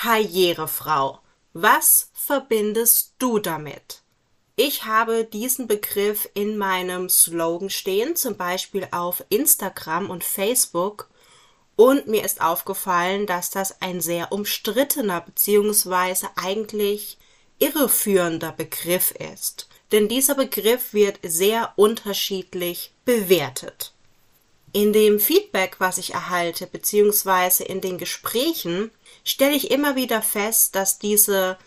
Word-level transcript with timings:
Karrierefrau. 0.00 1.18
Was 1.54 2.10
verbindest 2.14 3.14
du 3.18 3.40
damit? 3.40 4.02
Ich 4.54 4.84
habe 4.84 5.24
diesen 5.24 5.66
Begriff 5.66 6.28
in 6.34 6.56
meinem 6.56 7.08
Slogan 7.08 7.68
stehen, 7.68 8.14
zum 8.14 8.36
Beispiel 8.36 8.86
auf 8.92 9.24
Instagram 9.28 10.08
und 10.08 10.22
Facebook. 10.22 11.10
Und 11.74 12.06
mir 12.06 12.24
ist 12.24 12.40
aufgefallen, 12.40 13.26
dass 13.26 13.50
das 13.50 13.82
ein 13.82 14.00
sehr 14.00 14.30
umstrittener 14.30 15.20
bzw. 15.20 16.28
eigentlich 16.36 17.18
irreführender 17.58 18.52
Begriff 18.52 19.10
ist. 19.10 19.68
Denn 19.90 20.06
dieser 20.06 20.36
Begriff 20.36 20.92
wird 20.92 21.18
sehr 21.24 21.72
unterschiedlich 21.74 22.94
bewertet. 23.04 23.94
In 24.72 24.92
dem 24.92 25.18
Feedback, 25.18 25.76
was 25.78 25.98
ich 25.98 26.14
erhalte, 26.14 26.66
beziehungsweise 26.66 27.64
in 27.64 27.80
den 27.80 27.98
Gesprächen, 27.98 28.90
stelle 29.24 29.54
ich 29.54 29.70
immer 29.70 29.96
wieder 29.96 30.22
fest, 30.22 30.74
dass 30.74 30.98
diese 30.98 31.58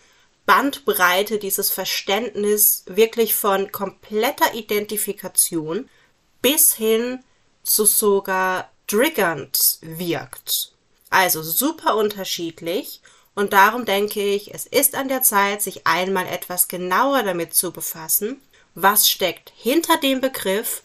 Bandbreite, 0.46 1.38
dieses 1.38 1.70
Verständnis 1.70 2.84
wirklich 2.86 3.34
von 3.34 3.72
kompletter 3.72 4.54
Identifikation 4.54 5.88
bis 6.40 6.74
hin 6.74 7.22
zu 7.62 7.84
sogar 7.86 8.70
triggernd 8.86 9.78
wirkt. 9.80 10.72
Also 11.10 11.42
super 11.42 11.96
unterschiedlich. 11.96 13.00
Und 13.34 13.52
darum 13.52 13.84
denke 13.84 14.22
ich, 14.22 14.52
es 14.52 14.66
ist 14.66 14.94
an 14.94 15.08
der 15.08 15.22
Zeit, 15.22 15.62
sich 15.62 15.86
einmal 15.86 16.26
etwas 16.26 16.68
genauer 16.68 17.22
damit 17.22 17.54
zu 17.54 17.72
befassen, 17.72 18.42
was 18.74 19.08
steckt 19.08 19.52
hinter 19.56 19.96
dem 19.98 20.20
Begriff 20.20 20.82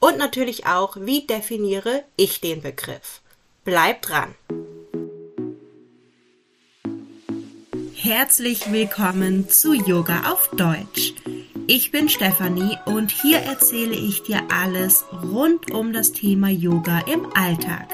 und 0.00 0.18
natürlich 0.18 0.66
auch, 0.66 0.96
wie 1.00 1.26
definiere 1.26 2.04
ich 2.16 2.40
den 2.40 2.62
Begriff. 2.62 3.20
Bleibt 3.64 4.08
dran! 4.08 4.34
Herzlich 7.94 8.72
willkommen 8.72 9.48
zu 9.48 9.74
Yoga 9.74 10.32
auf 10.32 10.50
Deutsch. 10.56 11.14
Ich 11.66 11.90
bin 11.90 12.08
Stefanie 12.08 12.78
und 12.86 13.10
hier 13.10 13.40
erzähle 13.40 13.94
ich 13.94 14.22
dir 14.22 14.40
alles 14.50 15.04
rund 15.30 15.70
um 15.72 15.92
das 15.92 16.12
Thema 16.12 16.48
Yoga 16.48 17.00
im 17.00 17.26
Alltag. 17.34 17.88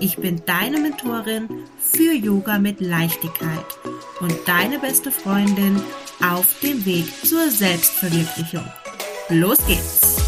Ich 0.00 0.16
bin 0.16 0.42
deine 0.44 0.80
Mentorin 0.80 1.48
für 1.78 2.12
Yoga 2.12 2.58
mit 2.58 2.80
Leichtigkeit 2.80 3.64
und 4.20 4.36
deine 4.46 4.78
beste 4.78 5.10
Freundin 5.10 5.80
auf 6.20 6.60
dem 6.60 6.84
Weg 6.84 7.06
zur 7.24 7.48
Selbstverwirklichung. 7.48 8.66
Los 9.30 9.58
geht's! 9.66 10.23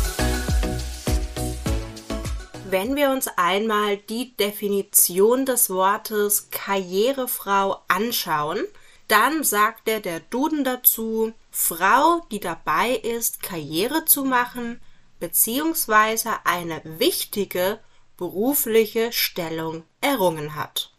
Wenn 2.78 2.94
wir 2.94 3.08
uns 3.08 3.26
einmal 3.38 3.96
die 3.96 4.36
Definition 4.36 5.46
des 5.46 5.70
Wortes 5.70 6.50
Karrierefrau 6.50 7.80
anschauen, 7.88 8.62
dann 9.08 9.44
sagt 9.44 9.86
der 9.86 10.00
der 10.00 10.20
Duden 10.20 10.62
dazu 10.62 11.32
Frau, 11.50 12.20
die 12.30 12.38
dabei 12.38 12.90
ist, 12.90 13.42
Karriere 13.42 14.04
zu 14.04 14.26
machen, 14.26 14.78
beziehungsweise 15.20 16.32
eine 16.44 16.82
wichtige 16.84 17.78
berufliche 18.18 19.10
Stellung 19.10 19.84
errungen 20.02 20.54
hat. 20.54 20.92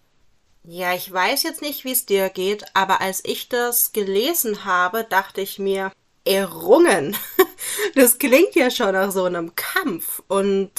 Ja, 0.63 0.95
ich 0.95 1.13
weiß 1.13 1.43
jetzt 1.43 1.61
nicht, 1.61 1.85
wie 1.85 1.91
es 1.91 2.07
dir 2.07 2.29
geht, 2.29 2.65
aber 2.73 3.01
als 3.01 3.23
ich 3.23 3.49
das 3.49 3.91
gelesen 3.91 4.65
habe, 4.65 5.03
dachte 5.03 5.41
ich 5.41 5.59
mir, 5.59 5.91
errungen. 6.25 7.15
Das 7.95 8.17
klingt 8.17 8.55
ja 8.55 8.69
schon 8.69 8.93
nach 8.93 9.11
so 9.11 9.23
einem 9.23 9.55
Kampf 9.55 10.21
und 10.27 10.71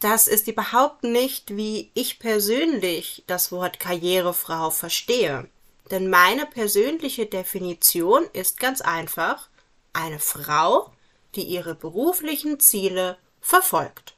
das 0.00 0.28
ist 0.28 0.46
überhaupt 0.46 1.02
nicht, 1.02 1.56
wie 1.56 1.90
ich 1.94 2.18
persönlich 2.18 3.24
das 3.26 3.50
Wort 3.50 3.80
Karrierefrau 3.80 4.70
verstehe. 4.70 5.48
Denn 5.90 6.08
meine 6.08 6.46
persönliche 6.46 7.26
Definition 7.26 8.24
ist 8.32 8.60
ganz 8.60 8.80
einfach 8.80 9.48
eine 9.92 10.18
Frau, 10.18 10.92
die 11.34 11.42
ihre 11.42 11.74
beruflichen 11.74 12.60
Ziele 12.60 13.16
verfolgt. 13.40 14.14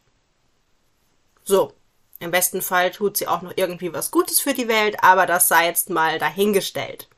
So, 1.45 1.73
im 2.19 2.31
besten 2.31 2.61
Fall 2.61 2.91
tut 2.91 3.17
sie 3.17 3.29
auch 3.29 3.41
noch 3.41 3.53
irgendwie 3.57 3.93
was 3.93 4.11
Gutes 4.11 4.41
für 4.41 4.53
die 4.53 4.69
Welt, 4.69 5.03
aber 5.03 5.27
das 5.27 5.49
sei 5.49 5.67
jetzt 5.67 5.89
mal 5.89 6.19
dahingestellt. 6.19 7.09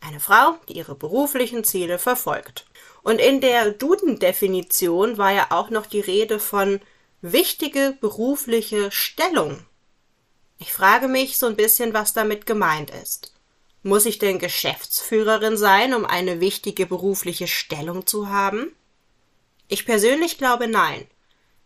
Eine 0.00 0.20
Frau, 0.20 0.56
die 0.68 0.74
ihre 0.74 0.94
beruflichen 0.94 1.64
Ziele 1.64 1.98
verfolgt. 1.98 2.66
Und 3.02 3.20
in 3.20 3.40
der 3.40 3.70
Duden-Definition 3.70 5.16
war 5.16 5.30
ja 5.32 5.46
auch 5.50 5.70
noch 5.70 5.86
die 5.86 6.00
Rede 6.00 6.40
von 6.40 6.80
wichtige 7.32 7.96
berufliche 8.00 8.90
Stellung. 8.90 9.64
Ich 10.58 10.72
frage 10.72 11.08
mich 11.08 11.38
so 11.38 11.46
ein 11.46 11.56
bisschen, 11.56 11.92
was 11.92 12.12
damit 12.12 12.46
gemeint 12.46 12.90
ist. 12.90 13.32
Muss 13.82 14.06
ich 14.06 14.18
denn 14.18 14.38
Geschäftsführerin 14.38 15.56
sein, 15.56 15.94
um 15.94 16.04
eine 16.04 16.40
wichtige 16.40 16.86
berufliche 16.86 17.46
Stellung 17.46 18.06
zu 18.06 18.28
haben? 18.28 18.74
Ich 19.68 19.86
persönlich 19.86 20.38
glaube 20.38 20.66
nein. 20.68 21.06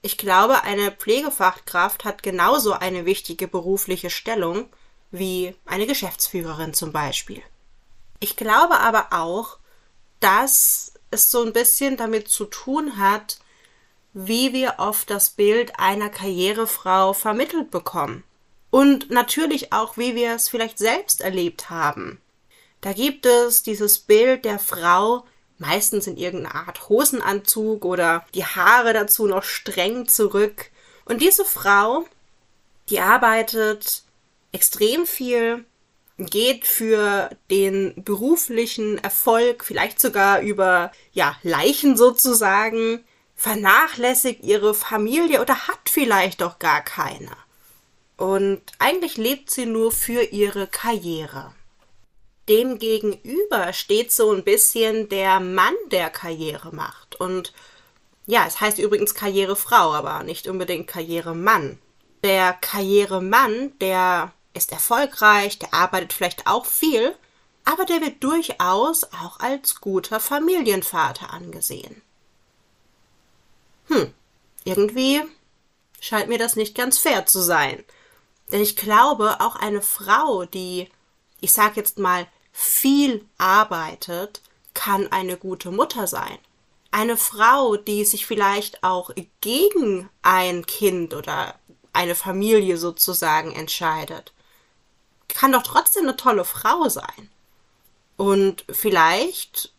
Ich 0.03 0.17
glaube, 0.17 0.63
eine 0.63 0.91
Pflegefachkraft 0.93 2.05
hat 2.05 2.23
genauso 2.23 2.73
eine 2.73 3.05
wichtige 3.05 3.49
berufliche 3.49 4.11
Stellung 4.11 4.69
wie 5.11 5.55
eine 5.67 5.87
Geschäftsführerin 5.87 6.73
zum 6.73 6.93
Beispiel. 6.93 7.43
Ich 8.19 8.37
glaube 8.37 8.79
aber 8.81 9.09
auch, 9.13 9.59
dass 10.21 10.95
es 11.11 11.31
so 11.31 11.43
ein 11.43 11.53
bisschen 11.53 11.97
damit 11.97 12.29
zu 12.29 12.45
tun 12.45 12.99
hat, 12.99 13.39
wie 14.13 14.53
wir 14.53 14.75
oft 14.79 15.11
das 15.11 15.31
Bild 15.31 15.79
einer 15.79 16.09
Karrierefrau 16.09 17.13
vermittelt 17.13 17.71
bekommen. 17.71 18.25
Und 18.71 19.11
natürlich 19.11 19.73
auch, 19.73 19.97
wie 19.97 20.15
wir 20.15 20.35
es 20.35 20.49
vielleicht 20.49 20.79
selbst 20.79 21.21
erlebt 21.21 21.71
haben. 21.71 22.21
Da 22.81 22.93
gibt 22.93 23.27
es 23.27 23.63
dieses 23.63 23.99
Bild 23.99 24.45
der 24.45 24.59
Frau, 24.59 25.25
meistens 25.59 26.07
in 26.07 26.17
irgendeiner 26.17 26.67
Art 26.67 26.89
Hosenanzug 26.89 27.85
oder 27.85 28.25
die 28.35 28.45
Haare 28.45 28.93
dazu 28.93 29.27
noch 29.27 29.43
streng 29.43 30.09
zurück. 30.09 30.71
Und 31.05 31.21
diese 31.21 31.45
Frau, 31.45 32.07
die 32.89 33.01
arbeitet 33.01 34.03
extrem 34.53 35.07
viel, 35.07 35.65
geht 36.17 36.67
für 36.67 37.31
den 37.51 38.03
beruflichen 38.05 38.99
Erfolg, 38.99 39.65
vielleicht 39.65 40.01
sogar 40.01 40.41
über 40.41 40.93
ja, 41.13 41.37
Leichen 41.43 41.97
sozusagen, 41.97 43.05
vernachlässigt 43.41 44.45
ihre 44.45 44.75
Familie 44.75 45.41
oder 45.41 45.67
hat 45.67 45.89
vielleicht 45.89 46.43
auch 46.43 46.59
gar 46.59 46.83
keine. 46.83 47.31
Und 48.19 48.61
eigentlich 48.79 49.17
lebt 49.17 49.51
sie 49.51 49.65
nur 49.65 49.93
für 49.93 50.25
ihre 50.25 50.67
Karriere. 50.67 51.55
Demgegenüber 52.51 53.73
steht 53.73 54.13
so 54.13 54.31
ein 54.31 54.45
bisschen 54.45 55.09
der 55.09 55.41
Mann, 55.41 55.73
der 55.91 56.11
Karriere 56.11 56.75
macht. 56.75 57.19
Und 57.19 57.55
ja, 58.27 58.45
es 58.47 58.61
heißt 58.61 58.79
übrigens 58.79 59.15
Karrierefrau, 59.15 59.95
aber 59.95 60.23
nicht 60.23 60.47
unbedingt 60.47 60.87
Karrieremann. 60.87 61.79
Der 62.23 62.53
Karrieremann, 62.53 63.73
der 63.79 64.35
ist 64.53 64.71
erfolgreich, 64.71 65.59
der 65.59 65.73
arbeitet 65.73 66.13
vielleicht 66.13 66.47
auch 66.47 66.67
viel, 66.67 67.17
aber 67.65 67.87
der 67.87 68.03
wird 68.03 68.23
durchaus 68.23 69.05
auch 69.05 69.41
als 69.41 69.81
guter 69.81 70.21
Familienvater 70.21 71.33
angesehen. 71.33 72.03
Hm, 73.89 74.13
irgendwie 74.65 75.23
scheint 76.01 76.29
mir 76.29 76.39
das 76.39 76.57
nicht 76.57 76.75
ganz 76.75 76.99
fair 76.99 77.27
zu 77.27 77.41
sein. 77.41 77.85
Denn 78.51 78.63
ich 78.63 78.77
glaube, 78.77 79.41
auch 79.41 79.57
eine 79.57 79.83
Frau, 79.83 80.45
die, 80.45 80.89
ich 81.41 81.53
sag 81.53 81.77
jetzt 81.77 81.99
mal, 81.99 82.27
viel 82.53 83.25
arbeitet, 83.39 84.43
kann 84.75 85.11
eine 85.13 85.37
gute 85.37 85.71
Mutter 85.71 86.07
sein. 86.07 86.39
Eine 86.91 87.17
Frau, 87.17 87.77
die 87.77 88.05
sich 88.05 88.27
vielleicht 88.27 88.83
auch 88.83 89.11
gegen 89.41 90.09
ein 90.23 90.67
Kind 90.67 91.15
oder 91.15 91.55
eine 91.93 92.15
Familie 92.15 92.77
sozusagen 92.77 93.53
entscheidet, 93.53 94.33
kann 95.29 95.53
doch 95.53 95.63
trotzdem 95.63 96.05
eine 96.05 96.17
tolle 96.17 96.45
Frau 96.45 96.89
sein. 96.89 97.31
Und 98.17 98.65
vielleicht 98.71 99.73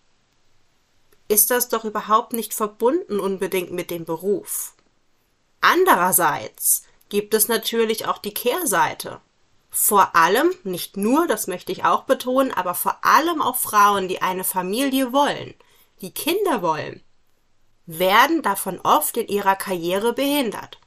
ist 1.32 1.50
das 1.50 1.70
doch 1.70 1.86
überhaupt 1.86 2.34
nicht 2.34 2.54
verbunden 2.54 3.20
unbedingt 3.20 3.72
mit 3.72 3.90
dem 3.90 4.06
Beruf. 4.06 4.74
Andererseits 5.62 6.84
gibt 7.10 7.34
es 7.34 7.48
natürlich 7.48 8.06
auch 8.06 8.18
die 8.18 8.34
Kehrseite. 8.34 9.22
Vor 9.70 10.16
allem, 10.16 10.54
nicht 10.64 10.98
nur, 10.98 11.28
das 11.28 11.48
möchte 11.48 11.72
ich 11.72 11.86
auch 11.86 12.04
betonen, 12.04 12.52
aber 12.52 12.76
vor 12.76 12.98
allem 13.06 13.42
auch 13.42 13.56
Frauen, 13.56 14.10
die 14.10 14.22
eine 14.22 14.44
Familie 14.44 15.14
wollen, 15.14 15.54
die 16.02 16.12
Kinder 16.12 16.62
wollen, 16.62 17.02
werden 17.86 18.42
davon 18.42 18.82
oft 18.82 19.16
in 19.16 19.28
ihrer 19.28 19.56
Karriere 19.56 20.14
behindert. 20.14 20.80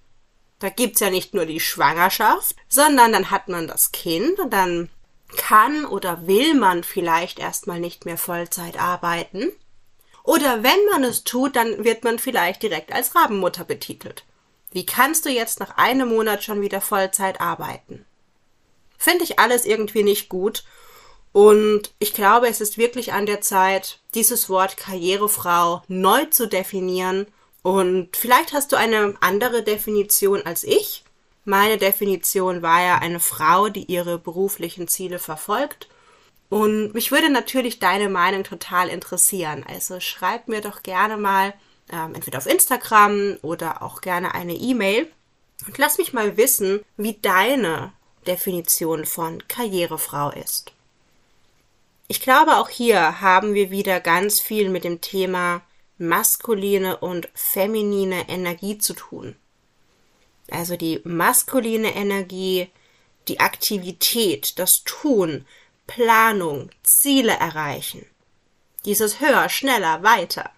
Da 0.59 0.69
gibt's 0.69 1.01
ja 1.01 1.09
nicht 1.09 1.33
nur 1.33 1.47
die 1.47 1.61
Schwangerschaft, 1.61 2.57
sondern 2.69 3.13
dann 3.13 3.31
hat 3.31 3.49
man 3.49 3.67
das 3.67 3.93
Kind 3.93 4.39
und 4.39 4.53
dann 4.53 4.91
kann 5.37 5.87
oder 5.87 6.27
will 6.27 6.55
man 6.55 6.85
vielleicht 6.85 7.39
erstmal 7.39 7.81
nicht 7.81 8.05
mehr 8.05 8.19
Vollzeit 8.19 8.79
arbeiten 8.79 9.51
oder 10.25 10.63
wenn 10.63 10.85
man 10.91 11.05
es 11.05 11.23
tut, 11.23 11.55
dann 11.55 11.85
wird 11.85 12.03
man 12.03 12.19
vielleicht 12.19 12.63
direkt 12.63 12.93
als 12.93 13.15
Rabenmutter 13.15 13.65
betitelt. 13.65 14.25
Wie 14.73 14.87
kannst 14.87 15.27
du 15.27 15.29
jetzt 15.29 15.61
nach 15.61 15.77
einem 15.77 16.09
Monat 16.09 16.43
schon 16.43 16.63
wieder 16.63 16.81
Vollzeit 16.81 17.41
arbeiten? 17.41 18.05
Finde 18.99 19.23
ich 19.23 19.39
alles 19.39 19.67
irgendwie 19.67 20.03
nicht 20.03 20.31
gut. 20.31 20.65
Und 21.33 21.93
ich 21.99 22.15
glaube, 22.15 22.49
es 22.49 22.61
ist 22.63 22.79
wirklich 22.79 23.13
an 23.13 23.27
der 23.27 23.43
Zeit, 23.43 24.01
dieses 24.15 24.49
Wort 24.49 24.79
Karrierefrau 24.79 25.83
neu 25.89 26.25
zu 26.27 26.49
definieren. 26.49 27.27
Und 27.63 28.17
vielleicht 28.17 28.55
hast 28.55 28.73
du 28.73 28.77
eine 28.77 29.15
andere 29.21 29.63
Definition 29.63 30.43
als 30.43 30.65
ich. 30.65 31.05
Meine 31.45 31.77
Definition 31.77 32.63
war 32.63 32.83
ja 32.83 32.99
eine 32.99 33.21
Frau, 33.21 33.69
die 33.69 33.85
ihre 33.85 34.19
beruflichen 34.19 34.89
Ziele 34.89 35.19
verfolgt. 35.19 35.89
Und 36.49 36.95
mich 36.95 37.11
würde 37.11 37.31
natürlich 37.31 37.79
deine 37.79 38.09
Meinung 38.09 38.45
total 38.45 38.89
interessieren. 38.89 39.65
Also 39.67 40.01
schreib 40.01 40.49
mir 40.49 40.61
doch 40.61 40.83
gerne 40.83 41.17
mal, 41.17 41.55
ähm, 41.91 42.15
entweder 42.15 42.39
auf 42.39 42.47
Instagram 42.47 43.39
oder 43.43 43.83
auch 43.83 44.01
gerne 44.01 44.35
eine 44.35 44.55
E-Mail. 44.55 45.11
Und 45.67 45.79
lass 45.79 45.99
mich 45.99 46.13
mal 46.13 46.37
wissen, 46.37 46.85
wie 46.97 47.19
deine 47.21 47.93
Definition 48.27 49.05
von 49.05 49.47
Karrierefrau 49.49 50.31
ist. 50.31 50.73
Ich 52.07 52.21
glaube, 52.21 52.59
auch 52.59 52.69
hier 52.69 53.21
haben 53.21 53.55
wir 53.55 53.71
wieder 53.71 54.01
ganz 54.01 54.41
viel 54.41 54.69
mit 54.69 54.85
dem 54.85 55.01
Thema 55.01 55.63
maskuline 55.97 56.99
und 56.99 57.29
feminine 57.35 58.29
Energie 58.29 58.79
zu 58.79 58.95
tun. 58.95 59.37
Also 60.51 60.77
die 60.77 61.01
maskuline 61.05 61.95
Energie, 61.95 62.69
die 63.29 63.41
Aktivität, 63.41 64.59
das 64.59 64.85
Tun, 64.85 65.47
Planung, 65.87 66.71
Ziele 66.83 67.33
erreichen. 67.33 68.07
Dieses 68.85 69.21
höher, 69.21 69.49
schneller, 69.49 70.03
weiter. 70.03 70.51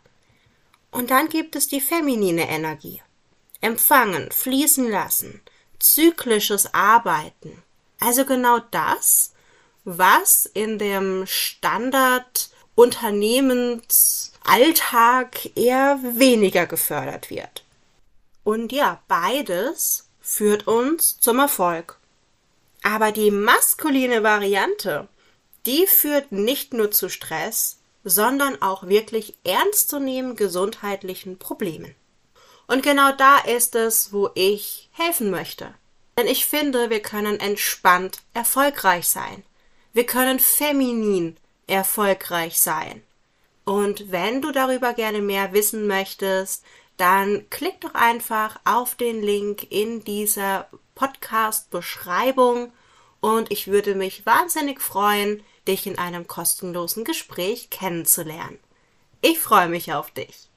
Und 0.91 1.11
dann 1.11 1.29
gibt 1.29 1.55
es 1.57 1.69
die 1.69 1.81
feminine 1.81 2.49
Energie. 2.49 3.03
Empfangen, 3.61 4.31
fließen 4.31 4.91
lassen, 4.91 5.41
zyklisches 5.79 6.73
Arbeiten. 6.75 7.63
Also 8.01 8.25
genau 8.25 8.59
das, 8.71 9.33
was 9.85 10.47
in 10.47 10.79
dem 10.79 11.27
Standard 11.27 12.49
Unternehmensalltag 12.75 15.57
eher 15.57 15.99
weniger 16.03 16.67
gefördert 16.67 17.31
wird. 17.31 17.65
Und 18.45 18.73
ja, 18.73 19.01
beides 19.09 20.09
führt 20.21 20.67
uns 20.67 21.19
zum 21.19 21.39
Erfolg. 21.39 21.99
Aber 22.83 23.13
die 23.13 23.31
maskuline 23.31 24.23
Variante, 24.23 25.09
die 25.67 25.87
führt 25.87 26.33
nicht 26.33 26.73
nur 26.73 26.91
zu 26.91 27.09
Stress, 27.09 27.79
sondern 28.05 28.63
auch 28.63 28.87
wirklich 28.87 29.35
ernstzunehmenden 29.45 30.37
gesundheitlichen 30.37 31.39
Problemen. 31.39 31.95
Und 32.69 32.83
genau 32.83 33.13
da 33.13 33.39
ist 33.39 33.75
es, 33.75 34.13
wo 34.13 34.31
ich 34.35 34.89
helfen 34.93 35.31
möchte. 35.31 35.75
Denn 36.17 36.27
ich 36.27 36.47
finde, 36.47 36.89
wir 36.91 37.01
können 37.01 37.39
entspannt 37.41 38.19
erfolgreich 38.33 39.09
sein. 39.09 39.45
Wir 39.93 40.07
können 40.07 40.41
feminin 40.41 41.37
erfolgreich 41.67 42.61
sein. 42.61 43.03
Und 43.65 44.13
wenn 44.13 44.41
du 44.41 44.53
darüber 44.53 44.95
gerne 44.95 45.21
mehr 45.21 45.53
wissen 45.53 45.87
möchtest, 45.87 46.65
dann 46.97 47.51
klick 47.51 47.81
doch 47.81 47.95
einfach 47.95 48.59
auf 48.65 48.95
den 48.95 49.21
Link 49.23 49.71
in 49.71 50.05
dieser 50.05 50.69
Podcast-Beschreibung 50.95 52.73
und 53.21 53.51
ich 53.51 53.67
würde 53.67 53.95
mich 53.95 54.25
wahnsinnig 54.25 54.81
freuen, 54.81 55.43
dich 55.69 55.87
in 55.87 55.99
einem 55.99 56.27
kostenlosen 56.27 57.05
Gespräch 57.05 57.71
kennenzulernen. 57.71 58.59
Ich 59.21 59.39
freue 59.39 59.69
mich 59.69 59.93
auf 59.93 60.11
dich. 60.11 60.49